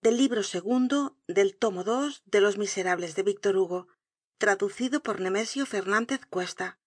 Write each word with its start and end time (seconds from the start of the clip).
del 0.00 0.16
libro 0.16 0.42
segundo 0.42 1.18
del 1.26 1.54
tomo 1.54 1.84
de 2.24 2.40
los 2.40 2.56
miserables 2.56 3.14
de 3.14 3.22
víctor 3.22 3.58
hugo 3.58 3.88
traducido 4.38 5.02
por 5.02 5.20
nemesio 5.20 5.66
fernandez 5.66 6.24
cuesta. 6.24 6.80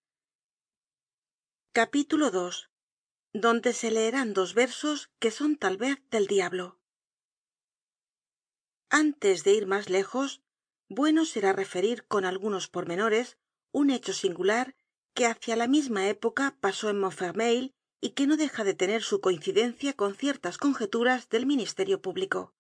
Donde 3.32 3.74
se 3.74 3.92
leerán 3.92 4.34
dos 4.34 4.56
versos 4.56 5.12
que 5.20 5.30
son 5.30 5.56
tal 5.56 5.78
vez 5.78 6.00
del 6.10 6.26
diablo. 6.26 6.80
Antes 8.90 9.44
de 9.44 9.54
ir 9.54 9.68
mas 9.68 9.92
lejos 9.92 10.42
bueno 10.90 11.26
será 11.26 11.54
referir 11.54 12.08
con 12.08 12.26
algunos 12.26 12.70
pormenores 12.70 13.38
un 13.72 13.92
hecho 13.92 14.14
singular 14.14 14.76
que 15.14 15.28
hacia 15.28 15.56
la 15.56 15.68
misma 15.68 16.08
época 16.08 16.58
pasó 16.60 16.90
en 16.90 17.00
y 18.04 18.10
que 18.10 18.28
no 18.28 18.36
deja 18.36 18.66
de 18.66 18.74
tener 18.74 19.02
su 19.02 19.22
coincidencia 19.22 19.94
con 19.94 20.14
ciertas 20.14 20.58
conjeturas 20.58 21.30
del 21.30 21.46
ministerio 21.46 22.02
público. 22.02 22.54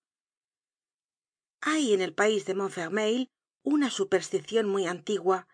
Hay 1.59 1.94
en 1.94 2.02
el 2.02 2.13
país 2.13 2.45
de 2.45 2.55
montfermeil 2.55 3.30
una 3.62 3.90
supersticion 3.90 4.70
muy 4.70 4.88
antigua 4.88 5.49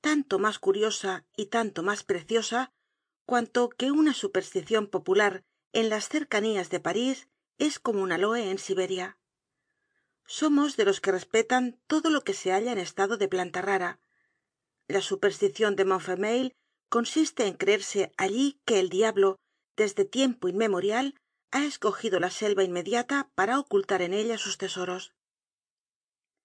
tanto 0.00 0.38
mas 0.38 0.60
curiosa 0.60 1.26
y 1.36 1.46
tanto 1.46 1.82
mas 1.82 2.04
preciosa 2.04 2.72
cuanto 3.26 3.68
que 3.68 3.90
una 3.90 4.14
supersticion 4.14 4.86
popular 4.86 5.44
en 5.72 5.88
las 5.88 6.08
cercanías 6.08 6.70
de 6.70 6.78
parís 6.78 7.28
es 7.58 7.80
como 7.80 8.00
un 8.02 8.12
aloe 8.12 8.48
en 8.48 8.58
siberia. 8.58 9.18
Somos 10.24 10.76
de 10.76 10.84
los 10.84 11.00
que 11.00 11.10
respetan 11.10 11.80
todo 11.88 12.10
lo 12.10 12.22
que 12.22 12.34
se 12.34 12.52
halla 12.52 12.70
en 12.70 12.78
estado 12.78 13.16
de 13.16 13.26
planta 13.26 13.60
rara. 13.60 13.98
La 14.86 15.00
supersticion 15.00 15.74
de 15.74 15.84
consiste 16.92 17.46
en 17.46 17.54
creerse 17.54 18.12
allí 18.18 18.60
que 18.66 18.78
el 18.78 18.90
diablo 18.90 19.38
desde 19.76 20.04
tiempo 20.04 20.48
inmemorial 20.48 21.14
ha 21.50 21.64
escogido 21.64 22.20
la 22.20 22.28
selva 22.28 22.64
inmediata 22.64 23.30
para 23.34 23.58
ocultar 23.58 24.02
en 24.02 24.12
ella 24.12 24.36
sus 24.36 24.58
tesoros. 24.58 25.14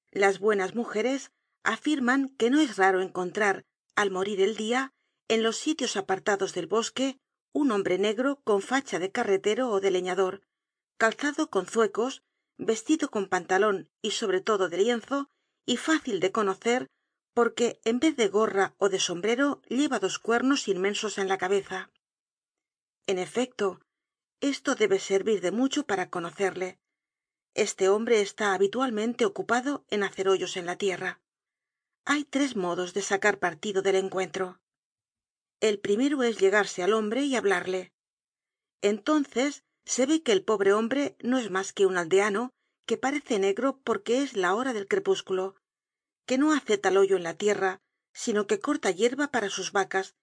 Las 0.10 0.40
buenas 0.40 0.74
mujeres 0.74 1.32
afirman 1.64 2.30
que 2.30 2.50
no 2.50 2.62
es 2.62 2.78
raro 2.78 3.02
encontrar 3.02 3.66
al 3.98 4.10
morir 4.10 4.40
el 4.40 4.56
dia 4.56 4.94
en 5.28 5.44
los 5.44 5.58
sitios 5.58 5.98
apartados 5.98 6.54
del 6.54 6.68
bosque 6.68 7.18
un 7.52 7.70
hombre 7.72 7.98
negro 7.98 8.40
con 8.46 8.62
facha 8.62 9.00
de 9.00 9.12
carretero 9.12 9.70
ó 9.70 9.82
de 9.82 9.92
leñador 9.92 10.44
calzado 10.98 11.50
con 11.50 11.66
zuecos 11.66 12.24
vestido 12.58 13.12
con 13.12 13.28
pantalon 13.28 13.90
y 14.02 14.12
sobre 14.12 14.40
todo 14.40 14.70
de 14.70 14.78
lienzo 14.78 15.30
y 15.66 15.76
fácil 15.76 16.22
de 16.22 16.32
conocer 16.32 16.88
porque 17.38 17.80
en 17.84 18.00
vez 18.00 18.16
de 18.16 18.30
gorra 18.30 18.74
ó 18.80 18.90
de 18.90 19.00
sombrero 19.00 19.62
lleva 19.70 20.00
dos 20.00 20.18
cuernos 20.18 20.68
inmensos 20.68 21.20
en 21.20 21.28
la 21.28 21.38
cabeza. 21.38 21.92
En 23.06 23.20
efecto 23.20 23.80
esto 24.42 24.74
debe 24.74 24.98
servir 24.98 25.40
de 25.42 25.52
mucho 25.52 25.86
para 25.86 26.10
conocerle. 26.10 26.80
Este 27.54 27.90
hombre 27.90 28.22
está 28.22 28.56
habitualmente 28.56 29.24
ocupado 29.24 29.86
en 29.92 30.02
hacer 30.02 30.30
hoyos 30.30 30.58
en 30.58 30.66
la 30.66 30.78
tierra. 30.78 31.22
Hay 32.06 32.24
tres 32.24 32.56
modos 32.56 32.96
de 32.96 33.04
sacar 33.04 33.38
partido 33.38 33.84
del 33.84 33.98
encuentro. 33.98 34.60
El 35.60 35.78
primero 35.78 36.24
es 36.24 36.40
llegarse 36.40 36.82
al 36.82 36.94
hombre 36.94 37.22
y 37.22 37.36
hablarle. 37.36 37.94
Entonces 38.82 39.64
se 39.86 40.08
ve 40.08 40.24
que 40.24 40.32
el 40.32 40.44
pobre 40.44 40.74
hombre 40.74 41.16
no 41.20 41.38
es 41.38 41.52
mas 41.52 41.72
que 41.72 41.86
un 41.86 41.98
aldeano 41.98 42.50
que 42.88 42.98
parece 42.98 43.38
negro 43.38 43.80
porque 43.84 44.24
es 44.24 44.36
la 44.36 44.56
hora 44.56 44.74
del 44.74 44.88
crepúsculo 44.88 45.56
que 46.28 46.38
no 46.38 46.54
hace 46.54 46.78
tal 46.78 46.98
hoyo 46.98 47.18
en 47.18 47.24
la 47.24 47.34
tierra 47.34 47.82
sino 48.14 48.48
que 48.48 48.60
corta 48.60 48.90
yerba 48.92 49.28
para 49.28 49.50
sus 49.50 49.72
vacas 49.72 50.16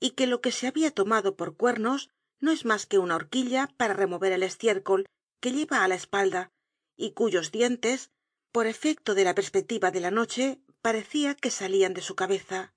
y 0.00 0.10
que 0.10 0.26
lo 0.26 0.40
que 0.40 0.52
se 0.52 0.66
había 0.66 0.90
tomado 0.90 1.34
por 1.34 1.56
cuernos 1.56 2.10
no 2.40 2.52
es 2.52 2.64
mas 2.64 2.86
que 2.86 2.98
una 2.98 3.16
horquilla 3.16 3.68
para 3.76 3.94
remover 3.94 4.32
el 4.32 4.42
estiércol 4.42 5.06
que 5.40 5.52
lleva 5.52 5.82
á 5.82 5.88
la 5.88 5.94
espalda 5.94 6.52
y 6.96 7.12
cuyos 7.12 7.50
dientes 7.50 8.10
por 8.52 8.66
efecto 8.66 9.14
de 9.14 9.24
la 9.24 9.34
perspectiva 9.34 9.90
de 9.90 10.00
la 10.00 10.10
noche 10.10 10.60
parecía 10.82 11.34
que 11.34 11.50
salían 11.50 11.94
de 11.94 12.02
su 12.02 12.14
cabeza. 12.14 12.74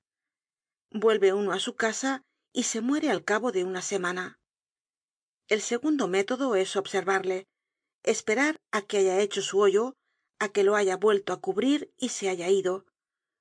Vuelve 0.90 1.34
uno 1.34 1.52
á 1.52 1.60
su 1.60 1.76
casa 1.76 2.24
y 2.54 2.64
se 2.64 2.82
muere 2.82 3.10
al 3.10 3.24
cabo 3.24 3.52
de 3.52 3.64
una 3.64 3.82
semana. 3.82 4.40
El 5.48 5.62
segundo 5.62 6.08
método 6.08 6.56
es 6.56 6.76
observarle 6.76 7.48
esperar 8.04 8.58
á 8.72 8.82
que 8.82 8.98
haya 8.98 9.20
hecho 9.20 9.42
su 9.42 9.60
hoyo 9.60 9.96
á 10.44 10.50
que 10.54 10.64
lo 10.68 10.76
haya 10.76 10.98
vuelto 11.06 11.30
á 11.34 11.38
cubrir 11.46 11.80
y 11.98 12.08
se 12.10 12.30
haya 12.30 12.50
ido. 12.50 12.86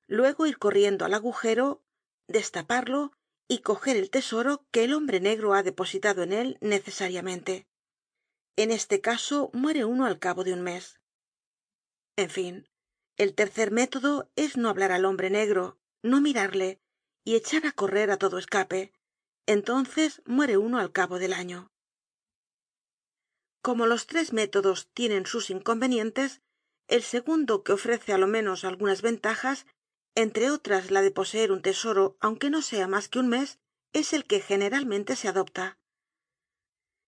Luego 0.06 0.46
ir 0.46 0.58
corriendo 0.58 1.04
al 1.04 1.14
agujero 1.14 1.82
destaparlo 2.28 3.12
y 3.48 3.58
coger 3.68 3.96
el 3.96 4.10
tesoro 4.10 4.64
que 4.70 4.84
el 4.84 4.92
hombre 4.92 5.18
negro 5.18 5.54
ha 5.54 5.62
depositado 5.62 6.22
en 6.22 6.32
él 6.32 6.58
necesariamente. 6.60 7.66
En 8.56 8.70
este 8.70 9.00
caso 9.00 9.50
muere 9.52 9.84
uno 9.84 10.06
al 10.06 10.18
cabo 10.18 10.44
de 10.44 10.52
un 10.52 10.62
mes. 10.62 11.00
En 12.16 12.30
fin 12.30 12.68
el 13.16 13.34
tercer 13.34 13.70
método 13.70 14.30
es 14.34 14.56
no 14.56 14.68
hablar 14.70 14.92
al 14.92 15.04
hombre 15.04 15.28
negro 15.28 15.80
no 16.02 16.20
mirarle 16.20 16.80
y 17.24 17.36
echar 17.36 17.66
á 17.66 17.72
correr 17.72 18.10
á 18.10 18.16
todo 18.16 18.38
escape. 18.38 18.92
Entonces 19.46 20.22
muere 20.24 20.56
uno 20.56 20.78
al 20.78 20.92
cabo 20.92 21.18
del 21.18 21.32
año. 21.32 21.70
Como 23.62 23.86
los 23.86 24.06
tres 24.06 24.32
métodos 24.32 24.88
tienen 24.94 25.26
sus 25.26 25.50
inconvenientes 25.50 26.40
el 26.90 27.02
segundo 27.04 27.62
que 27.64 27.72
ofrece 27.78 28.12
á 28.12 28.18
lo 28.18 28.26
menos 28.26 28.64
algunas 28.64 29.00
ventajas 29.00 29.64
entre 30.16 30.50
otras 30.50 30.90
la 30.90 31.02
de 31.02 31.12
poseer 31.12 31.52
un 31.52 31.62
tesoro 31.62 32.04
aunque 32.20 32.50
no 32.50 32.60
sea 32.62 32.86
mas 32.88 33.08
que 33.08 33.20
un 33.22 33.28
mes 33.28 33.58
es 33.92 34.12
el 34.12 34.24
que 34.24 34.40
generalmente 34.40 35.14
se 35.14 35.28
adopta. 35.28 35.78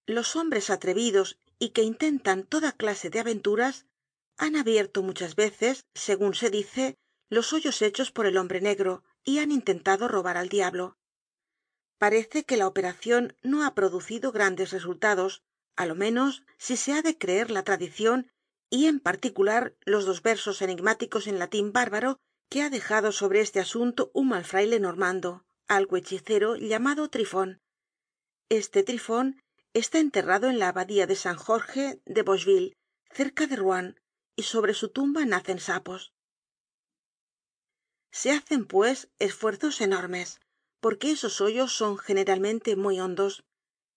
Los 0.07 0.37
hombres 0.37 0.71
atrevidos 0.71 1.39
y 1.59 1.71
que 1.71 1.83
intentan 1.83 2.45
toda 2.45 2.73
clase 2.73 3.11
de 3.11 3.21
aventuras 3.21 3.87
han 4.39 4.55
abierto 4.57 5.03
muchas 5.03 5.35
veces 5.35 5.85
segun 5.95 6.35
se 6.35 6.49
dice 6.51 6.97
los 7.29 7.53
hoyos 7.53 7.83
hechos 7.83 8.13
por 8.13 8.27
el 8.27 8.37
hombre 8.37 8.61
negro 8.61 9.03
y 9.25 9.39
han 9.39 9.51
intentado 9.51 10.07
robar 10.07 10.37
al 10.37 10.49
diablo. 10.49 10.97
Parece 11.99 12.45
que 12.45 12.57
la 12.57 12.69
operacion 12.69 13.37
no 13.43 13.65
ha 13.65 13.75
producido 13.75 14.31
grandes 14.31 14.71
resultados 14.71 15.43
á 15.75 15.87
lo 15.87 15.97
menos 15.97 16.45
si 16.57 16.77
se 16.77 16.93
ha 16.93 17.03
de 17.03 17.19
creer 17.19 17.51
la 17.51 17.65
tradicion 17.65 18.31
y 18.73 18.87
en 18.87 19.01
particular 19.01 19.77
los 19.85 20.07
dos 20.07 20.23
versos 20.23 20.63
enigmáticos 20.63 21.27
en 21.27 21.39
latín 21.39 21.73
bárbaro 21.73 22.17
que 22.49 22.63
ha 22.63 22.71
dejado 22.71 23.13
sobre 23.13 23.41
este 23.41 23.61
asunto 23.61 24.11
un 24.15 24.29
mal 24.29 24.47
fraile 24.47 24.81
normando 24.81 25.45
algo 25.69 25.99
hechicero 25.99 26.57
llamado 26.57 27.11
trifon 27.11 27.61
este 28.49 28.83
trifon 28.83 29.43
está 29.75 29.99
enterrado 29.99 30.49
en 30.49 30.59
la 30.59 30.69
abadía 30.69 31.07
de 31.07 31.17
san 31.17 31.37
jorge 31.37 32.01
de 32.07 32.23
bocheville 32.23 32.75
cerca 33.11 33.47
de 33.47 33.57
rouen 33.57 34.01
y 34.37 34.45
sobre 34.45 34.75
su 34.75 34.89
tumba 34.91 35.25
nacen 35.25 35.59
sapos. 35.59 36.13
Se 38.11 38.31
hacen 38.31 38.67
pues 38.67 39.11
esfuerzos 39.19 39.81
enormes 39.81 40.41
porque 40.81 41.13
esos 41.13 41.41
hoyos 41.41 41.73
son 41.73 41.97
generalmente 41.97 42.77
muy 42.77 43.01
hondos. 43.01 43.45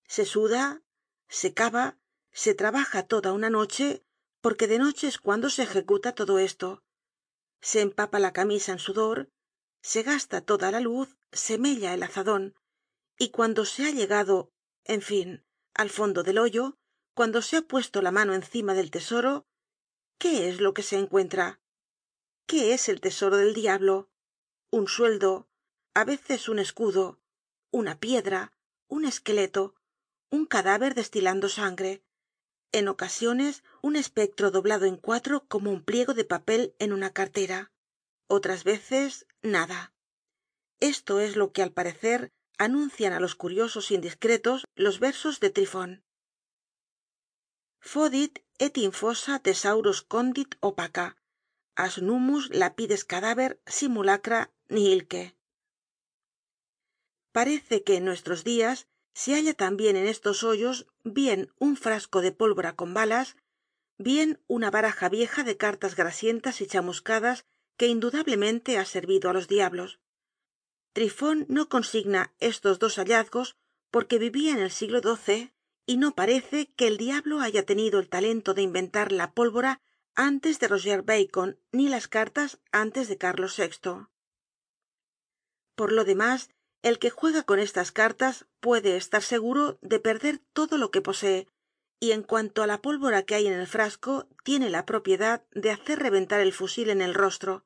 Se 0.07 0.25
suda 0.25 0.81
se 1.27 1.53
cava 1.53 1.97
se 2.31 2.53
trabaja 2.53 3.03
toda 3.03 3.33
una 3.33 3.49
noche 3.49 4.03
porque 4.45 4.67
de 4.67 4.77
noche 4.77 5.07
es 5.07 5.17
cuando 5.17 5.49
se 5.49 5.63
ejecuta 5.63 6.13
todo 6.13 6.37
esto. 6.37 6.83
Se 7.61 7.81
empapa 7.81 8.19
la 8.19 8.31
camisa 8.31 8.73
en 8.73 8.77
sudor 8.77 9.31
se 9.81 10.03
gasta 10.03 10.39
toda 10.41 10.69
la 10.69 10.79
luz 10.79 11.17
se 11.31 11.57
mella 11.57 11.95
el 11.95 12.03
azadon 12.03 12.53
y 13.17 13.29
cuando 13.29 13.65
se 13.65 13.87
ha 13.87 13.89
llegado 13.89 14.51
en 14.83 15.01
fin 15.01 15.43
al 15.73 15.89
fondo 15.89 16.21
del 16.21 16.37
hoyo 16.37 16.77
cuando 17.15 17.41
se 17.41 17.57
ha 17.57 17.63
puesto 17.63 18.03
la 18.03 18.11
mano 18.11 18.35
encima 18.35 18.75
del 18.75 18.91
tesoro 18.91 19.47
qué 20.19 20.47
es 20.47 20.61
lo 20.61 20.75
que 20.75 20.83
se 20.83 20.99
encuentra 20.99 21.59
qué 22.45 22.75
es 22.75 22.87
el 22.87 23.01
tesoro 23.01 23.37
del 23.37 23.55
diablo 23.55 24.11
un 24.69 24.87
sueldo 24.87 25.49
a 25.95 26.03
veces 26.03 26.49
un 26.49 26.59
escudo 26.59 27.19
una 27.71 27.99
piedra 27.99 28.53
un 28.87 29.05
esqueleto 29.05 29.73
un 30.29 30.45
cadáver 30.45 30.93
destilando 30.93 31.49
sangre 31.49 32.04
en 32.77 32.87
ocasiones 32.87 33.63
un 33.81 33.95
espectro 33.95 34.51
doblado 34.51 34.85
en 34.85 34.97
cuatro 34.97 35.45
como 35.47 35.71
un 35.71 35.83
pliego 35.83 36.13
de 36.13 36.25
papel 36.25 36.75
en 36.79 36.93
una 36.93 37.11
cartera. 37.11 37.71
Otras 38.27 38.63
veces 38.63 39.27
nada. 39.41 39.93
Esto 40.79 41.19
es 41.19 41.35
lo 41.35 41.51
que 41.53 41.63
al 41.63 41.71
parecer 41.71 42.31
anuncian 42.57 43.13
á 43.13 43.19
los 43.19 43.35
curiosos 43.35 43.91
indiscretos 43.91 44.65
los 44.75 44.99
versos 44.99 45.39
de 45.39 45.49
trifon 45.49 45.91
fodit 47.91 48.39
et 48.65 48.77
in 48.85 48.91
fossa 49.01 49.33
thesaurus 49.45 49.99
condit 50.13 50.51
opaca 50.69 51.07
as 51.85 51.93
numus 52.07 52.43
lapides 52.61 53.03
cadaver 53.11 53.51
simulacra 53.77 54.39
nihilque. 54.73 55.23
Parece 57.37 57.83
que 57.85 57.97
en 57.97 58.05
nuestros 58.09 58.43
días 58.43 58.87
se 59.13 59.33
halla 59.35 59.53
también 59.53 59.95
en 59.97 60.07
estos 60.07 60.43
hoyos 60.43 60.87
bien 61.05 61.53
un 61.59 61.77
frasco 61.77 62.19
de 62.21 62.33
pólvora 62.33 62.75
con 62.75 62.93
balas 62.93 63.37
bien 63.97 64.41
una 64.47 64.71
baraja 64.71 65.07
vieja 65.07 65.43
de 65.43 65.55
cartas 65.55 65.95
grasientas 65.95 66.59
y 66.59 66.67
chamuscadas 66.67 67.45
que 67.77 67.87
indudablemente 67.87 68.77
ha 68.77 68.85
servido 68.85 69.29
á 69.29 69.33
los 69.33 69.47
diablos. 69.47 69.99
Trifon 70.93 71.45
no 71.47 71.69
consigna 71.69 72.33
estos 72.39 72.79
dos 72.79 72.95
hallazgos 72.97 73.55
porque 73.91 74.17
vivia 74.19 74.51
en 74.51 74.59
el 74.59 74.71
siglo 74.71 74.99
xii 75.01 75.53
y 75.85 75.97
no 75.97 76.15
parece 76.15 76.73
que 76.75 76.87
el 76.87 76.97
diablo 76.97 77.39
haya 77.39 77.65
tenido 77.65 77.99
el 77.99 78.09
talento 78.09 78.53
de 78.53 78.63
inventar 78.63 79.11
la 79.11 79.33
pólvora 79.33 79.81
antes 80.15 80.59
de 80.59 80.67
roger 80.67 81.03
bacon 81.03 81.59
ni 81.71 81.89
las 81.89 82.07
cartas 82.07 82.59
antes 82.71 83.07
de 83.07 83.17
carlos 83.17 83.57
vi 83.57 83.69
por 85.75 85.91
lo 85.91 86.05
demás 86.05 86.49
el 86.85 86.99
que 86.99 87.09
juega 87.09 87.41
con 87.41 87.57
estas 87.57 87.91
cartas 87.91 88.45
puede 88.59 88.95
estar 88.95 89.23
seguro 89.23 89.79
de 89.81 89.99
perder 89.99 90.39
todo 90.53 90.77
lo 90.77 90.91
que 90.91 91.01
posee 91.01 91.47
y 91.99 92.11
en 92.11 92.21
cuanto 92.21 92.61
á 92.61 92.67
la 92.67 92.83
pólvora 92.83 93.23
que 93.23 93.33
hay 93.33 93.47
en 93.47 93.53
el 93.53 93.65
frasco 93.65 94.27
tiene 94.43 94.69
la 94.69 94.85
propiedad 94.85 95.43
de 95.49 95.71
hacer 95.71 95.97
reventar 95.97 96.41
el 96.41 96.53
fusil 96.53 96.91
en 96.91 97.01
el 97.01 97.15
rostro. 97.15 97.65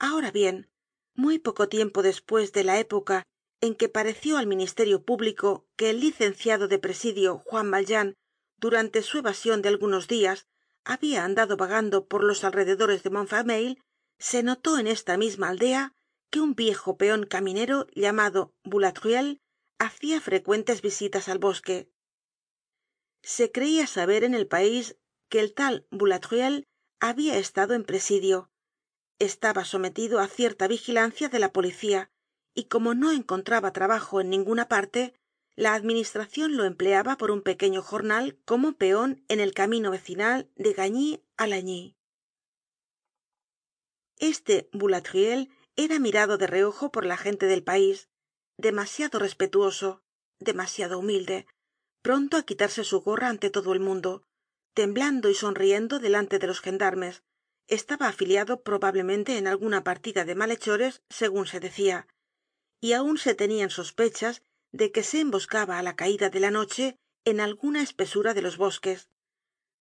Ahora 0.00 0.32
bien 0.32 0.68
muy 1.14 1.38
poco 1.38 1.68
tiempo 1.68 2.02
despues 2.02 2.52
de 2.52 2.64
la 2.64 2.80
época 2.80 3.22
en 3.60 3.76
que 3.76 3.88
pareció 3.88 4.36
al 4.36 4.48
ministerio 4.48 5.04
público 5.04 5.64
que 5.76 5.90
el 5.90 6.00
licenciado 6.00 6.66
de 6.66 6.80
presidio 6.80 7.38
juan 7.38 7.70
valjean 7.70 8.16
durante 8.56 9.00
su 9.02 9.18
evasion 9.18 9.62
de 9.62 9.68
algunos 9.68 10.08
dias 10.08 10.48
habia 10.84 11.24
andado 11.24 11.56
vagando 11.56 12.08
por 12.08 12.24
los 12.24 12.42
alrededores 12.42 13.04
de 13.04 13.10
montfermeil 13.10 13.80
se 14.18 14.42
notó 14.42 14.76
en 14.76 14.88
esta 14.88 15.16
misma 15.16 15.50
aldea 15.50 15.94
que 16.30 16.40
un 16.40 16.54
viejo 16.54 16.96
peon 16.96 17.26
caminero 17.26 17.86
llamado 17.94 18.54
boulatruelle 18.64 19.40
hacia 19.78 20.20
frecuentes 20.20 20.82
visitas 20.82 21.28
al 21.28 21.38
bosque. 21.38 21.90
Se 23.22 23.50
creia 23.50 23.86
saber 23.86 24.24
en 24.24 24.34
el 24.34 24.46
país 24.46 24.96
que 25.28 25.40
el 25.40 25.54
tal 25.54 25.86
boulatruelle 25.90 26.64
habia 27.00 27.36
estado 27.36 27.74
en 27.74 27.84
presidio 27.84 28.50
estaba 29.18 29.64
sometido 29.64 30.18
á 30.18 30.26
cierta 30.26 30.66
vigilancia 30.66 31.28
de 31.28 31.38
la 31.38 31.52
policía 31.52 32.10
y 32.54 32.64
como 32.64 32.94
no 32.94 33.12
encontraba 33.12 33.72
trabajo 33.72 34.20
en 34.20 34.30
ninguna 34.30 34.66
parte 34.68 35.14
la 35.56 35.74
administracion 35.74 36.56
lo 36.56 36.64
empleaba 36.64 37.16
por 37.16 37.30
un 37.30 37.42
pequeño 37.42 37.82
jornal 37.82 38.38
como 38.44 38.72
peon 38.72 39.22
en 39.28 39.40
el 39.40 39.52
camino 39.52 39.90
vecinal 39.90 40.48
de 40.56 40.72
gagny 40.72 41.22
á 41.36 41.46
lagny. 41.46 41.96
Este 44.16 44.68
era 45.84 45.98
mirado 45.98 46.36
de 46.36 46.46
reojo 46.46 46.92
por 46.92 47.06
la 47.06 47.16
gente 47.16 47.46
del 47.46 47.62
país 47.62 48.08
demasiado 48.58 49.18
respetuoso 49.18 50.02
demasiado 50.38 50.98
humilde 50.98 51.46
pronto 52.06 52.36
á 52.36 52.42
quitarse 52.48 52.82
su 52.84 53.00
gorra 53.00 53.28
ante 53.28 53.48
todo 53.56 53.72
el 53.72 53.80
mundo 53.80 54.10
temblando 54.74 55.26
y 55.30 55.34
sonriendo 55.34 55.98
delante 55.98 56.38
de 56.38 56.46
los 56.46 56.60
gendarmes 56.60 57.22
estaba 57.66 58.08
afiliado 58.08 58.62
probablemente 58.62 59.38
en 59.38 59.46
alguna 59.46 59.82
partida 59.82 60.24
de 60.24 60.34
malhechores 60.34 61.02
segun 61.08 61.46
se 61.46 61.60
decia 61.60 62.06
y 62.80 62.92
aun 62.92 63.16
se 63.16 63.34
tenian 63.34 63.70
sospechas 63.70 64.42
de 64.72 64.92
que 64.92 65.02
se 65.02 65.20
emboscaba 65.20 65.78
á 65.78 65.82
la 65.82 65.96
caida 65.96 66.28
de 66.30 66.40
la 66.40 66.50
noche 66.50 66.96
en 67.24 67.40
alguna 67.40 67.82
espesura 67.82 68.32
de 68.34 68.42
los 68.42 68.56
bosques. 68.56 69.08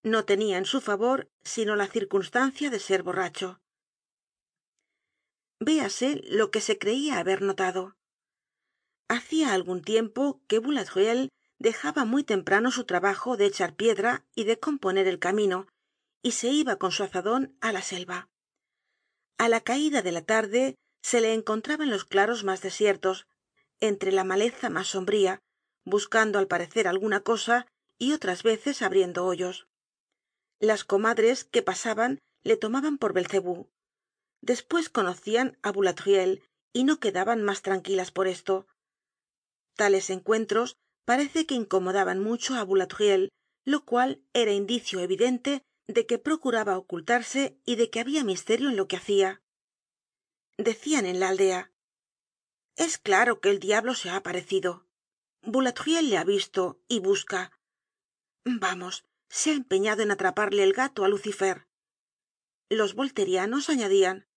No 0.04 0.26
tenia 0.26 0.58
en 0.58 0.66
su 0.66 0.82
favor 0.82 1.30
sino 1.44 1.76
la 1.76 1.88
circunstancia 1.88 2.70
de 2.70 2.80
ser 2.80 3.04
borracho 3.04 3.62
véase 5.60 6.22
lo 6.30 6.52
que 6.52 6.62
se 6.62 6.78
creia 6.78 7.20
haber 7.20 7.42
notado. 7.42 7.96
Hacia 9.08 9.54
algun 9.54 9.82
tiempo 9.82 10.42
que 10.48 10.60
boulatruelle 10.60 11.30
dejaba 11.58 12.06
muy 12.06 12.24
temprano 12.24 12.72
su 12.72 12.86
trabajo 12.86 13.38
de 13.38 13.46
echar 13.46 13.76
piedra 13.76 14.26
y 14.36 14.46
de 14.46 14.60
componer 14.60 15.08
el 15.08 15.20
camino 15.20 15.68
y 16.22 16.32
se 16.32 16.50
iba 16.50 16.78
con 16.78 16.92
su 16.92 17.04
azadon 17.04 17.58
á 17.60 17.72
la 17.72 17.82
selva. 17.82 18.30
A 19.38 19.50
la 19.50 19.62
caida 19.62 20.02
de 20.02 20.12
la 20.12 20.24
tarde 20.24 20.76
se 21.02 21.22
le 21.22 21.34
encontraba 21.34 21.84
en 21.84 21.90
los 21.90 22.06
claros 22.06 22.44
mas 22.44 22.62
desiertos 22.62 23.28
entre 23.80 24.12
la 24.12 24.24
maleza 24.24 24.70
mas 24.70 24.88
sombría 24.88 25.42
buscando 25.86 26.40
al 26.40 26.48
parecer 26.48 26.88
alguna 26.88 27.22
cosa 27.22 27.68
y 27.98 28.14
otras 28.14 28.44
veces 28.44 28.82
abriendo 28.82 29.26
hoyos. 29.26 29.68
Las 30.60 30.84
comadres 30.84 31.46
que 31.46 31.62
pasaban 31.62 32.20
le 32.44 32.58
tomaban 32.58 32.98
por 32.98 33.14
belcebú 33.14 33.70
despues 34.42 34.90
conocian 34.90 35.58
á 35.62 35.72
boulatruelle 35.72 36.42
y 36.74 36.84
no 36.84 37.00
quedaban 37.00 37.44
mas 37.44 37.62
tranquilas 37.62 38.12
por 38.12 38.28
esto. 38.28 38.68
Tales 39.76 40.10
encuentros 40.10 40.76
parece 41.06 41.46
que 41.46 41.56
incomodaban 41.56 42.20
mucho 42.20 42.56
á 42.56 42.64
boulatruelle 42.64 43.30
lo 43.66 43.86
cual 43.86 44.24
era 44.34 44.54
indicio 44.54 45.00
evidente 45.00 45.62
de 45.88 46.06
que 46.06 46.18
procuraba 46.18 46.78
ocultarse 46.78 47.60
y 47.66 47.76
de 47.76 47.90
que 47.90 48.00
habia 48.00 48.24
misterio 48.24 48.70
en 48.70 48.78
lo 48.78 48.88
que 48.88 48.98
hacia 48.98 49.42
decian 50.58 51.06
en 51.06 51.20
la 51.20 51.30
aldea 51.30 51.72
es 52.76 52.98
claro 52.98 53.42
que 53.42 53.50
el 53.50 53.60
diablo 53.60 53.94
se 53.94 54.10
ha 54.10 54.16
aparecido. 54.16 54.86
Boulatruelle 55.42 56.10
le 56.10 56.18
ha 56.18 56.24
visto 56.24 56.80
y 56.88 57.00
busca. 57.00 57.52
Vamos 58.46 59.04
se 59.28 59.52
ha 59.52 59.54
empeñado 59.54 60.02
en 60.02 60.12
atraparle 60.12 60.64
el 60.64 60.74
gato 60.74 61.04
á 61.04 61.10
lucifer 61.10 61.70
los 62.70 62.94
volterianos 62.94 63.70
añadian 63.70 64.28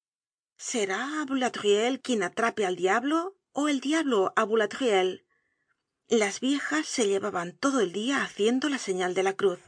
será 0.71 1.25
boulatruelle 1.27 2.01
quien 2.01 2.23
atrape 2.23 2.65
al 2.65 2.77
diablo 2.77 3.37
ó 3.51 3.63
el 3.73 3.81
diablo 3.81 4.33
á 4.37 4.45
boulatruelle 4.45 5.27
las 6.07 6.39
viejas 6.39 6.87
se 6.87 7.09
llevaban 7.09 7.59
todo 7.59 7.81
el 7.81 7.91
dia 7.91 8.23
haciendo 8.23 8.69
la 8.69 8.79
señal 8.79 9.13
de 9.15 9.25
la 9.25 9.33
cruz. 9.33 9.61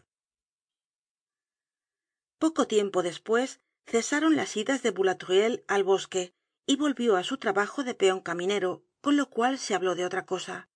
Poco 2.39 2.69
tiempo 2.69 3.03
despues 3.03 3.61
cesaron 3.85 4.37
las 4.37 4.57
idas 4.57 4.85
de 4.85 4.93
boulatruelle 4.93 5.65
al 5.67 5.83
bosque 5.83 6.33
y 6.65 6.77
volvió 6.77 7.17
á 7.17 7.25
su 7.25 7.39
trabajo 7.39 7.83
de 7.83 7.95
peon 7.95 8.21
caminero 8.21 8.85
con 9.01 9.17
lo 9.17 9.29
cual 9.29 9.59
se 9.59 9.75
habló 9.75 9.97
de 9.97 10.07
otra 10.07 10.27
cosa. 10.27 10.69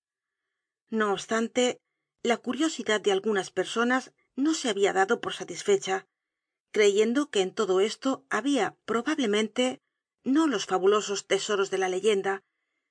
No 0.90 1.12
obstante 1.12 1.80
la 2.24 2.38
curiosidad 2.38 3.00
de 3.00 3.12
algunas 3.12 3.52
personas 3.52 4.12
no 4.34 4.54
se 4.54 4.68
habia 4.68 4.92
dado 4.92 5.20
por 5.20 5.32
satisfecha 5.32 6.08
creyendo 6.72 7.30
que 7.30 7.40
en 7.40 7.54
todo 7.54 7.78
esto 7.80 8.26
habia 8.30 8.76
probablemente 8.84 9.80
no 10.24 10.46
los 10.46 10.66
fabulosos 10.66 11.26
tesoros 11.26 11.70
de 11.70 11.78
la 11.78 11.88
leyenda 11.88 12.42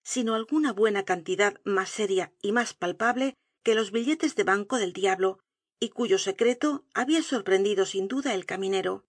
sino 0.04 0.36
alguna 0.36 0.72
buena 0.72 1.04
cantidad 1.04 1.60
más 1.66 1.90
seria 1.90 2.32
y 2.42 2.54
más 2.54 2.74
palpable 2.74 3.34
que 3.64 3.76
los 3.76 3.92
billetes 3.92 4.36
de 4.36 4.46
banco 4.46 4.78
del 4.78 4.94
diablo 4.94 5.40
y 5.82 5.90
cuyo 5.90 6.18
secreto 6.18 6.86
habia 6.94 7.22
sorprendido 7.22 7.86
sin 7.86 8.08
duda 8.08 8.34
el 8.34 8.46
caminero. 8.46 9.06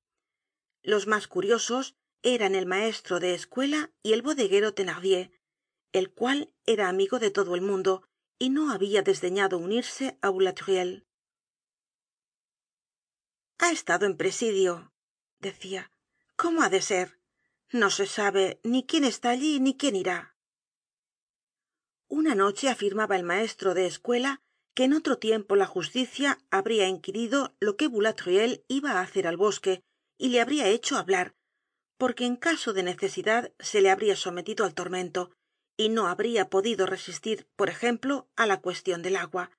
Los 0.82 1.06
más 1.06 1.28
curiosos 1.28 1.94
eran 2.22 2.56
el 2.56 2.66
maestro 2.66 3.20
de 3.20 3.34
escuela 3.34 3.92
y 4.02 4.12
el 4.12 4.22
bodeguero 4.22 4.74
thenardier 4.74 5.30
el 5.92 6.10
cual 6.12 6.52
era 6.66 6.88
amigo 6.88 7.18
de 7.18 7.30
todo 7.30 7.54
el 7.54 7.62
mundo 7.62 8.02
y 8.38 8.50
no 8.50 8.70
habia 8.70 9.02
desdeñado 9.02 9.58
unirse 9.58 10.18
á 10.20 10.28
boulatruelle 10.30 11.04
ha 13.58 13.70
estado 13.72 14.06
en 14.06 14.16
presidio 14.16 14.92
decia 15.40 15.90
cómo 16.36 16.62
ha 16.62 16.68
de 16.68 16.82
ser 16.82 17.17
no 17.70 17.90
se 17.90 18.06
sabe 18.06 18.60
ni 18.62 18.84
quién 18.86 19.04
está 19.04 19.30
allí 19.30 19.60
ni 19.60 19.76
quién 19.76 19.96
irá. 19.96 20.36
Una 22.08 22.34
noche 22.34 22.68
afirmaba 22.68 23.16
el 23.16 23.22
maestro 23.22 23.74
de 23.74 23.86
escuela 23.86 24.40
que 24.74 24.84
en 24.84 24.94
otro 24.94 25.18
tiempo 25.18 25.56
la 25.56 25.66
justicia 25.66 26.38
habría 26.50 26.88
inquirido 26.88 27.54
lo 27.60 27.76
que 27.76 27.88
boulatruelle 27.88 28.64
iba 28.68 28.92
á 28.92 29.00
hacer 29.00 29.26
al 29.26 29.36
bosque 29.36 29.82
y 30.16 30.28
le 30.28 30.40
habría 30.40 30.68
hecho 30.68 30.96
hablar 30.96 31.34
porque 31.98 32.24
en 32.24 32.36
caso 32.36 32.72
de 32.72 32.84
necesidad 32.84 33.52
se 33.58 33.80
le 33.80 33.90
habría 33.90 34.14
sometido 34.16 34.64
al 34.64 34.74
tormento 34.74 35.32
y 35.76 35.88
no 35.88 36.06
habría 36.06 36.48
podido 36.48 36.86
resistir 36.86 37.48
por 37.56 37.68
ejemplo 37.68 38.28
á 38.36 38.46
la 38.46 38.60
cuestion 38.60 39.02
del 39.02 39.16
agua. 39.16 39.50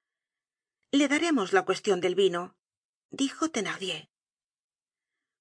Le 0.91 1.07
daremos 1.07 1.53
la 1.53 1.65
cuestion 1.65 2.01
del 2.01 2.15
vino 2.15 2.55
dijo 3.11 3.49
thenardier. 3.49 4.09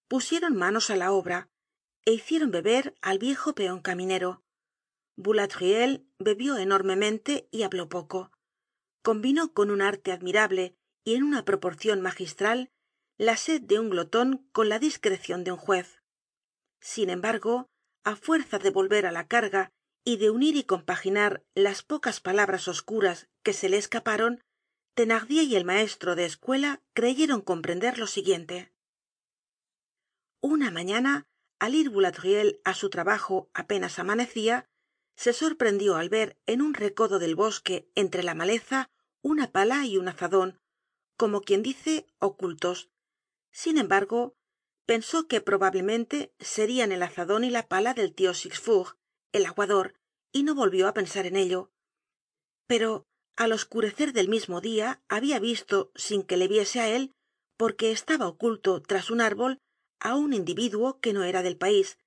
Pusieron 0.09 0.57
manos 0.57 0.91
á 0.91 0.97
la 0.97 1.13
obra 1.13 1.49
é 2.09 2.11
hicieron 2.11 2.50
beber 2.50 2.97
al 3.03 3.19
viejo 3.19 3.55
peon 3.55 3.81
caminero. 3.83 4.43
Boulatruelle 5.17 6.07
bebió 6.19 6.57
enormemente 6.57 7.49
y 7.50 7.65
habló 7.65 7.91
poco. 7.91 8.33
Combinó 9.03 9.53
con 9.53 9.71
un 9.71 9.83
arte 9.83 10.11
admirable 10.11 10.75
y 11.05 11.17
en 11.17 11.23
una 11.23 11.45
proporcion 11.45 12.00
magistral 12.00 12.71
la 13.19 13.37
sed 13.37 13.61
de 13.61 13.79
un 13.79 13.91
gloton 13.91 14.49
con 14.53 14.71
la 14.71 14.79
discrecion 14.79 15.45
de 15.45 15.53
un 15.53 15.59
juez. 15.59 16.00
Sin 16.81 17.11
embargo 17.11 17.69
á 18.05 18.17
fuerza 18.17 18.59
de 18.59 18.71
volver 18.71 19.05
á 19.05 19.12
la 19.12 19.29
carga 19.29 19.71
y 20.03 20.17
de 20.17 20.31
unir 20.31 20.57
y 20.57 20.65
compaginar 20.65 21.45
las 21.55 21.83
pocas 21.83 22.21
palabras 22.21 22.69
oscuras 22.69 23.29
que 23.43 23.53
se 23.53 23.69
le 23.69 23.77
escaparon 23.77 24.43
thenardier 24.95 25.45
y 25.45 25.57
el 25.57 25.67
maestro 25.67 26.17
de 26.17 26.25
escuela 26.25 26.81
creyeron 26.95 27.43
comprender 27.43 27.99
lo 27.99 28.07
siguiente. 28.07 28.73
Una 30.41 30.71
mañana 30.71 31.29
al 31.59 31.75
ir 31.75 31.91
boulatruelle 31.91 32.61
á 32.65 32.75
su 32.75 32.91
trabajo 32.91 33.50
apenas 33.55 33.99
amanecia 33.99 34.67
se 35.17 35.33
sorprendió 35.33 35.97
al 35.97 36.09
ver 36.09 36.38
en 36.47 36.62
un 36.62 36.75
recodo 36.75 37.19
del 37.19 37.35
bosque 37.35 37.91
entre 37.95 38.23
la 38.23 38.35
maleza 38.35 38.91
una 39.23 39.50
pala 39.50 39.85
y 39.85 39.97
un 39.97 40.09
azadon 40.09 40.61
como 41.17 41.41
quien 41.41 41.62
dice 41.62 42.07
ocultos. 42.21 42.91
Sin 43.50 43.77
embargo 43.77 44.37
pensó 44.87 45.27
que 45.27 45.41
probablemente 45.41 46.33
serian 46.38 46.93
el 46.93 47.03
azadon 47.03 47.45
y 47.45 47.50
la 47.50 47.69
pala 47.69 47.93
del 47.93 48.15
tio 48.15 48.33
sixfour 48.33 48.97
el 49.33 49.45
aguador 49.45 49.95
y 50.33 50.45
no 50.45 50.55
volvió 50.55 50.87
á 50.88 50.95
pensar 50.95 51.27
en 51.27 51.37
ello. 51.37 51.71
Pero 52.67 53.07
al 53.37 53.53
oscurecer 53.53 54.12
del 54.12 54.29
mismo 54.29 54.61
día 54.61 55.03
había 55.09 55.38
visto 55.38 55.91
sin 55.95 56.23
que 56.23 56.37
le 56.37 56.49
viese 56.49 56.81
á 56.81 56.88
él 56.88 57.12
porque 57.57 57.91
estaba 57.91 58.29
oculto 58.29 58.81
tras 58.81 59.11
un 59.11 59.21
árbol 59.21 59.59
á 60.00 60.14
un 60.17 60.33
individuo 60.33 61.00
que 61.00 61.12
no 61.12 61.25
era 61.25 61.43
del 61.43 61.57
país 61.57 61.99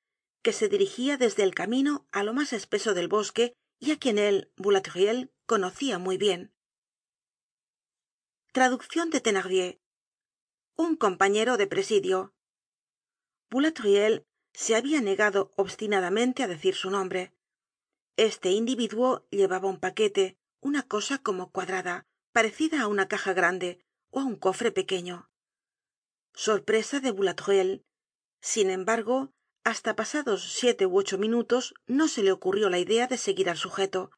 que 0.41 0.53
se 0.53 0.69
dirigía 0.69 1.17
desde 1.17 1.43
el 1.43 1.53
camino 1.53 2.07
á 2.11 2.23
lo 2.23 2.33
más 2.33 2.53
espeso 2.53 2.93
del 2.93 3.07
bosque 3.07 3.53
y 3.79 3.91
á 3.91 3.97
quien 3.97 4.17
él 4.17 4.51
boulatruelle 4.57 5.29
conocía 5.45 5.99
muy 5.99 6.17
bien. 6.17 6.53
Traduccion 8.51 9.09
de 9.09 9.21
thenardier 9.21 9.79
un 10.75 10.95
compañero 10.95 11.57
de 11.57 11.67
presidio. 11.67 12.33
Boulatruelle 13.49 14.25
se 14.53 14.75
había 14.75 14.99
negado 15.01 15.51
obstinadamente 15.55 16.43
á 16.43 16.47
decir 16.47 16.75
su 16.75 16.89
nombre. 16.89 17.33
Este 18.17 18.49
individuo 18.51 19.27
llevaba 19.29 19.67
un 19.69 19.79
paquete 19.79 20.37
una 20.59 20.83
cosa 20.87 21.19
como 21.19 21.51
cuadrada 21.51 22.05
parecida 22.31 22.81
á 22.81 22.87
una 22.87 23.07
caja 23.07 23.33
grande 23.33 23.85
ó 24.09 24.19
á 24.21 24.23
un 24.25 24.35
cofre 24.35 24.71
pequeño 24.71 25.30
sorpresa 26.33 26.99
de 26.99 27.11
boulatruelle. 27.11 27.83
Sin 28.41 28.69
embargo 28.69 29.31
hasta 29.63 29.95
pasados 29.95 30.53
siete 30.53 30.87
ú 30.87 30.97
ocho 30.97 31.17
minutos 31.19 31.75
no 31.85 32.07
se 32.07 32.23
le 32.23 32.31
ocurrió 32.31 32.69
la 32.69 32.79
idea 32.79 33.07
de 33.07 33.17
seguir 33.17 33.49
al 33.49 33.57
sujeto. 33.57 34.11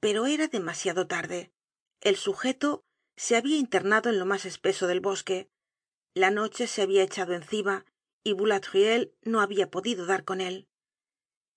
Pero 0.00 0.26
era 0.26 0.46
demasiado 0.46 1.06
tarde. 1.06 1.52
El 2.00 2.16
sujeto 2.16 2.84
se 3.16 3.36
había 3.36 3.56
internado 3.56 4.10
en 4.10 4.18
lo 4.18 4.26
más 4.26 4.44
espeso 4.44 4.86
del 4.86 5.00
bosque. 5.00 5.48
La 6.14 6.30
noche 6.30 6.66
se 6.68 6.82
había 6.82 7.02
echado 7.02 7.32
encima 7.32 7.84
y 8.22 8.32
boulatruelle 8.32 9.12
no 9.22 9.40
había 9.40 9.70
podido 9.70 10.06
dar 10.06 10.24
con 10.24 10.40
él. 10.40 10.68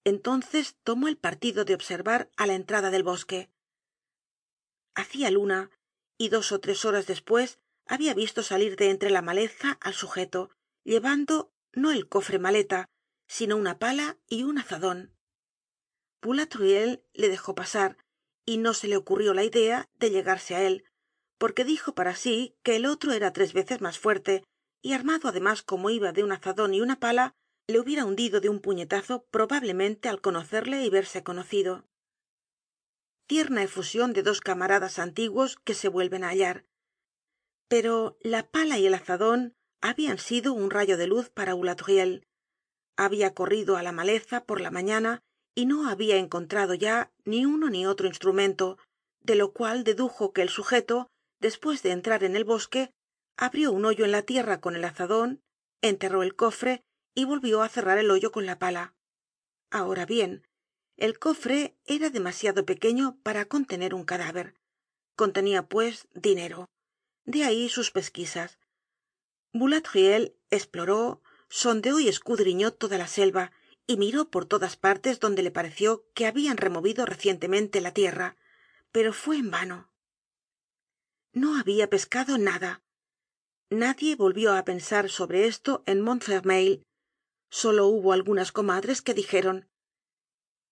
Entonces 0.03 0.75
tomó 0.83 1.07
el 1.07 1.17
partido 1.17 1.65
de 1.65 1.75
observar 1.75 2.31
á 2.37 2.47
la 2.47 2.55
entrada 2.55 2.89
del 2.89 3.03
bosque. 3.03 3.49
Hacia 4.95 5.29
luna 5.29 5.69
y 6.17 6.29
dos 6.29 6.51
ó 6.51 6.59
tres 6.59 6.85
horas 6.85 7.05
despues 7.05 7.59
había 7.89 8.13
visto 8.13 8.43
salir 8.43 8.75
de 8.75 8.89
entre 8.89 9.09
la 9.09 9.21
maleza 9.21 9.77
al 9.81 9.93
sujeto 9.93 10.49
llevando 10.83 11.51
no 11.73 11.91
el 11.91 12.07
cofre 12.07 12.39
maleta 12.39 12.89
sino 13.27 13.57
una 13.57 13.79
pala 13.79 14.17
y 14.27 14.43
un 14.43 14.57
azadon 14.57 15.13
boulatruelle 16.21 17.03
le 17.13 17.29
dejó 17.29 17.55
pasar 17.55 17.97
y 18.45 18.57
no 18.57 18.73
se 18.73 18.87
le 18.87 18.97
ocurrió 18.97 19.33
la 19.33 19.43
idea 19.43 19.89
de 19.99 20.09
llegarse 20.09 20.55
á 20.55 20.63
él 20.63 20.85
porque 21.37 21.63
dijo 21.63 21.93
para 21.93 22.15
sí 22.15 22.55
que 22.63 22.75
el 22.75 22.85
otro 22.85 23.13
era 23.13 23.33
tres 23.33 23.53
veces 23.53 23.81
mas 23.81 23.99
fuerte 23.99 24.43
y 24.81 24.93
armado 24.93 25.27
además 25.27 25.63
como 25.63 25.89
iba 25.89 26.11
de 26.11 26.23
un 26.23 26.31
azadon 26.31 26.73
y 26.73 26.81
una 26.81 26.99
pala 26.99 27.33
le 27.67 27.79
hubiera 27.79 28.05
hundido 28.05 28.39
de 28.39 28.49
un 28.49 28.59
puñetazo 28.59 29.25
probablemente 29.25 30.07
al 30.07 30.21
conocerle 30.21 30.83
y 30.83 30.89
verse 30.89 31.23
conocido. 31.23 31.85
Tierna 33.27 33.61
efusion 33.61 34.13
de 34.13 34.23
dos 34.23 34.39
camaradas 34.39 34.99
antiguos 34.99 35.57
que 35.57 35.73
se 35.73 35.89
vuelven 35.89 36.23
á 36.23 36.29
hallar 36.29 36.65
pero 37.67 38.17
la 38.21 38.47
pala 38.47 38.77
y 38.79 38.85
el 38.87 38.93
azadon 38.93 39.53
habian 39.81 40.17
sido 40.17 40.53
un 40.53 40.71
rayo 40.71 40.97
de 40.97 41.07
luz 41.07 41.29
para 41.29 41.53
boulatruelle 41.53 42.23
habia 42.97 43.33
corrido 43.33 43.77
á 43.77 43.83
la 43.83 43.91
maleza 43.91 44.43
por 44.43 44.59
la 44.59 44.71
mañana 44.71 45.21
y 45.55 45.65
no 45.65 45.87
habia 45.87 46.17
encontrado 46.17 46.73
ya 46.73 47.11
ni 47.25 47.45
uno 47.45 47.69
ni 47.69 47.85
otro 47.85 48.07
instrumento 48.07 48.77
de 49.21 49.35
lo 49.35 49.53
cual 49.53 49.83
dedujo 49.83 50.33
que 50.33 50.41
el 50.41 50.49
sujeto 50.49 51.07
despues 51.39 51.83
de 51.83 51.91
entrar 51.91 52.23
en 52.23 52.35
el 52.35 52.43
bosque 52.43 52.91
abrió 53.37 53.71
un 53.71 53.85
hoyo 53.85 54.03
en 54.03 54.11
la 54.11 54.23
tierra 54.23 54.59
con 54.59 54.75
el 54.75 54.83
azadon 54.83 55.41
enterró 55.81 56.23
el 56.23 56.35
cofre 56.35 56.83
y 57.13 57.25
volvió 57.25 57.61
á 57.61 57.69
cerrar 57.69 57.99
el 57.99 58.09
hoyo 58.09 58.31
con 58.31 58.45
la 58.45 58.59
pala. 58.59 58.95
Ahora 59.69 60.05
bien 60.05 60.47
el 60.97 61.19
cofre 61.19 61.77
era 61.85 62.09
demasiado 62.09 62.65
pequeño 62.65 63.19
para 63.21 63.45
contener 63.45 63.93
un 63.93 64.03
cadáver. 64.03 64.55
Contenia 65.15 65.67
pues 65.67 66.07
dinero 66.13 66.67
de 67.27 67.43
ahí 67.43 67.69
sus 67.69 67.91
pesquisas. 67.91 68.57
Boulatruelle 69.53 70.35
esploró 70.49 71.21
sondeó 71.49 71.99
y 71.99 72.07
escudriñó 72.07 72.73
toda 72.73 72.97
la 72.97 73.07
selva 73.07 73.51
y 73.85 73.97
miró 73.97 74.31
por 74.31 74.45
todas 74.45 74.75
partes 74.75 75.19
donde 75.19 75.43
le 75.43 75.51
pareció 75.51 76.05
que 76.15 76.25
habian 76.25 76.57
removido 76.57 77.05
recientemente 77.05 77.79
la 77.79 77.93
tierra 77.93 78.35
pero 78.91 79.13
fue 79.13 79.37
en 79.37 79.51
vano. 79.51 79.91
No 81.33 81.59
habia 81.59 81.89
pescado 81.89 82.37
nada. 82.37 82.81
Nadie 83.69 84.15
volvió 84.15 84.53
á 84.53 84.63
pensar 84.65 85.09
sobre 85.09 85.45
esto 85.45 85.83
en 85.85 86.01
montfermeil. 86.01 86.83
Solo 87.51 87.87
hubo 87.87 88.13
algunas 88.13 88.51
comadres 88.51 89.01
que 89.01 89.13
dijeron 89.13 89.69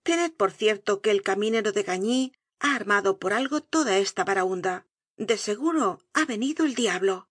tened 0.04 0.34
por 0.34 0.52
cierto 0.52 1.02
que 1.02 1.12
el 1.12 1.24
caminero 1.24 1.72
de 1.72 1.84
gagny 1.84 2.34
ha 2.60 2.76
armado 2.76 3.20
por 3.20 3.34
algo 3.34 3.62
toda 3.62 3.98
esta 3.98 4.24
de 5.18 5.38
seguro 5.38 6.02
ha 6.14 6.26
venido 6.26 6.66
el 6.66 6.76
diablo 6.76 7.30